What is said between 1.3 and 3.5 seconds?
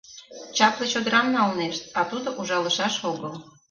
налнешт, а тудо ужалышаш огыл.